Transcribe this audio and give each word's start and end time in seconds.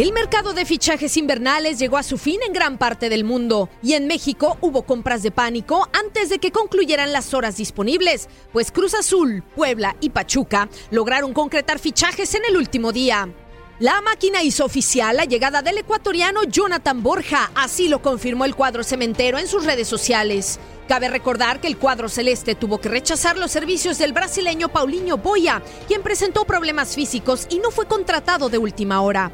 El 0.00 0.14
mercado 0.14 0.54
de 0.54 0.64
fichajes 0.64 1.18
invernales 1.18 1.78
llegó 1.78 1.98
a 1.98 2.02
su 2.02 2.16
fin 2.16 2.40
en 2.46 2.54
gran 2.54 2.78
parte 2.78 3.10
del 3.10 3.22
mundo 3.22 3.68
y 3.82 3.92
en 3.92 4.06
México 4.06 4.56
hubo 4.62 4.80
compras 4.86 5.22
de 5.22 5.30
pánico 5.30 5.90
antes 5.92 6.30
de 6.30 6.38
que 6.38 6.52
concluyeran 6.52 7.12
las 7.12 7.34
horas 7.34 7.58
disponibles, 7.58 8.26
pues 8.50 8.72
Cruz 8.72 8.94
Azul, 8.94 9.44
Puebla 9.54 9.96
y 10.00 10.08
Pachuca 10.08 10.70
lograron 10.90 11.34
concretar 11.34 11.78
fichajes 11.78 12.34
en 12.34 12.46
el 12.46 12.56
último 12.56 12.92
día. 12.92 13.28
La 13.78 14.00
máquina 14.00 14.42
hizo 14.42 14.64
oficial 14.64 15.18
la 15.18 15.26
llegada 15.26 15.60
del 15.60 15.76
ecuatoriano 15.76 16.44
Jonathan 16.44 17.02
Borja, 17.02 17.50
así 17.54 17.88
lo 17.88 18.00
confirmó 18.00 18.46
el 18.46 18.54
cuadro 18.54 18.82
cementero 18.82 19.36
en 19.36 19.48
sus 19.48 19.66
redes 19.66 19.86
sociales. 19.86 20.58
Cabe 20.88 21.10
recordar 21.10 21.60
que 21.60 21.66
el 21.66 21.76
cuadro 21.76 22.08
celeste 22.08 22.54
tuvo 22.54 22.80
que 22.80 22.88
rechazar 22.88 23.36
los 23.36 23.50
servicios 23.50 23.98
del 23.98 24.14
brasileño 24.14 24.70
Paulinho 24.70 25.18
Boya, 25.18 25.62
quien 25.88 26.02
presentó 26.02 26.46
problemas 26.46 26.94
físicos 26.94 27.46
y 27.50 27.58
no 27.58 27.70
fue 27.70 27.84
contratado 27.84 28.48
de 28.48 28.56
última 28.56 29.02
hora. 29.02 29.30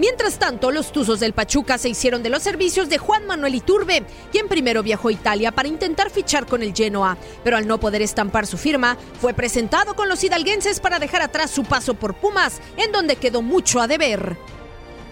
Mientras 0.00 0.38
tanto, 0.38 0.70
los 0.70 0.92
Tuzos 0.92 1.20
del 1.20 1.34
Pachuca 1.34 1.76
se 1.76 1.90
hicieron 1.90 2.22
de 2.22 2.30
los 2.30 2.42
servicios 2.42 2.88
de 2.88 2.96
Juan 2.96 3.26
Manuel 3.26 3.56
Iturbe, 3.56 4.02
quien 4.32 4.48
primero 4.48 4.82
viajó 4.82 5.08
a 5.08 5.12
Italia 5.12 5.52
para 5.52 5.68
intentar 5.68 6.08
fichar 6.08 6.46
con 6.46 6.62
el 6.62 6.74
Genoa, 6.74 7.18
pero 7.44 7.58
al 7.58 7.66
no 7.66 7.78
poder 7.78 8.00
estampar 8.00 8.46
su 8.46 8.56
firma, 8.56 8.96
fue 9.20 9.34
presentado 9.34 9.94
con 9.94 10.08
los 10.08 10.24
hidalguenses 10.24 10.80
para 10.80 10.98
dejar 10.98 11.20
atrás 11.20 11.50
su 11.50 11.64
paso 11.64 11.92
por 11.92 12.14
Pumas, 12.14 12.62
en 12.78 12.92
donde 12.92 13.16
quedó 13.16 13.42
mucho 13.42 13.78
a 13.78 13.88
deber. 13.88 14.38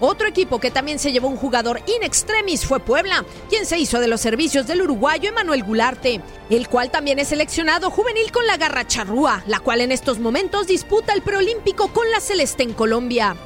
Otro 0.00 0.26
equipo 0.26 0.58
que 0.58 0.70
también 0.70 0.98
se 0.98 1.12
llevó 1.12 1.28
un 1.28 1.36
jugador 1.36 1.82
in 1.86 2.02
extremis 2.02 2.64
fue 2.64 2.80
Puebla, 2.80 3.26
quien 3.50 3.66
se 3.66 3.76
hizo 3.76 4.00
de 4.00 4.08
los 4.08 4.22
servicios 4.22 4.66
del 4.66 4.80
uruguayo 4.80 5.28
Emanuel 5.28 5.64
Gularte, 5.64 6.22
el 6.48 6.66
cual 6.66 6.90
también 6.90 7.18
es 7.18 7.28
seleccionado 7.28 7.90
juvenil 7.90 8.32
con 8.32 8.46
la 8.46 8.56
garra 8.56 8.86
charrúa, 8.86 9.42
la 9.48 9.60
cual 9.60 9.82
en 9.82 9.92
estos 9.92 10.18
momentos 10.18 10.66
disputa 10.66 11.12
el 11.12 11.20
preolímpico 11.20 11.88
con 11.92 12.10
la 12.10 12.20
celeste 12.20 12.62
en 12.62 12.72
Colombia. 12.72 13.36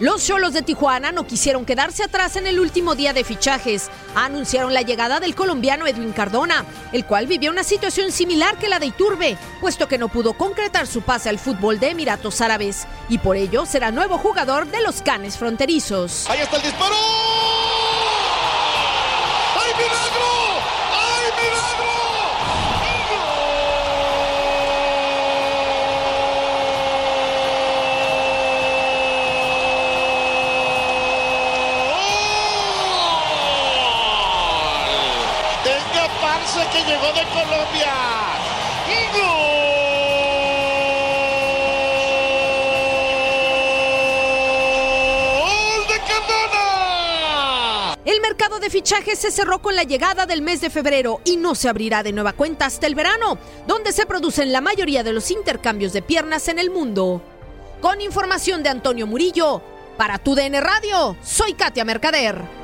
Los 0.00 0.26
Cholos 0.26 0.52
de 0.52 0.62
Tijuana 0.62 1.12
no 1.12 1.24
quisieron 1.24 1.64
quedarse 1.64 2.02
atrás 2.02 2.34
en 2.34 2.48
el 2.48 2.58
último 2.58 2.96
día 2.96 3.12
de 3.12 3.22
fichajes. 3.22 3.90
Anunciaron 4.16 4.74
la 4.74 4.82
llegada 4.82 5.20
del 5.20 5.36
colombiano 5.36 5.86
Edwin 5.86 6.12
Cardona, 6.12 6.64
el 6.92 7.04
cual 7.04 7.28
vivió 7.28 7.52
una 7.52 7.62
situación 7.62 8.10
similar 8.10 8.58
que 8.58 8.68
la 8.68 8.80
de 8.80 8.86
Iturbe, 8.86 9.38
puesto 9.60 9.86
que 9.86 9.98
no 9.98 10.08
pudo 10.08 10.32
concretar 10.32 10.88
su 10.88 11.02
pase 11.02 11.28
al 11.28 11.38
fútbol 11.38 11.78
de 11.78 11.90
Emiratos 11.90 12.40
Árabes, 12.40 12.88
y 13.08 13.18
por 13.18 13.36
ello 13.36 13.66
será 13.66 13.92
nuevo 13.92 14.18
jugador 14.18 14.66
de 14.66 14.82
los 14.82 15.00
Canes 15.00 15.38
Fronterizos. 15.38 16.28
Ahí 16.28 16.40
está 16.40 16.56
el 16.56 16.62
disparo. 16.62 16.96
¡Ay, 19.54 19.72
milagro! 19.78 20.24
¡Ay, 20.92 21.30
milagro! 21.38 21.94
¡Gol! 36.20 36.43
Que 36.54 36.84
llegó 36.84 37.06
de 37.08 37.24
Colombia. 37.32 37.92
¡Gol 38.86 39.12
de! 39.12 39.54
El 48.04 48.20
mercado 48.20 48.60
de 48.60 48.70
fichajes 48.70 49.18
se 49.18 49.32
cerró 49.32 49.60
con 49.60 49.74
la 49.74 49.82
llegada 49.82 50.26
del 50.26 50.42
mes 50.42 50.60
de 50.60 50.70
febrero 50.70 51.20
y 51.24 51.36
no 51.38 51.56
se 51.56 51.68
abrirá 51.68 52.04
de 52.04 52.12
nueva 52.12 52.32
cuenta 52.34 52.66
hasta 52.66 52.86
el 52.86 52.94
verano, 52.94 53.36
donde 53.66 53.90
se 53.90 54.06
producen 54.06 54.52
la 54.52 54.60
mayoría 54.60 55.02
de 55.02 55.12
los 55.12 55.32
intercambios 55.32 55.92
de 55.92 56.02
piernas 56.02 56.46
en 56.46 56.60
el 56.60 56.70
mundo. 56.70 57.20
Con 57.80 58.00
información 58.00 58.62
de 58.62 58.68
Antonio 58.68 59.08
Murillo, 59.08 59.60
para 59.96 60.18
tu 60.18 60.36
DN 60.36 60.60
Radio, 60.60 61.16
soy 61.20 61.54
Katia 61.54 61.84
Mercader. 61.84 62.63